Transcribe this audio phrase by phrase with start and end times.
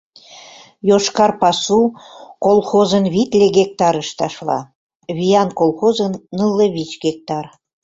[0.89, 1.81] «Йошкар пасу»
[2.45, 4.59] колхозын витле гектарыш ташла,
[5.17, 7.45] «Виян» колхозын— нылле вич гектар.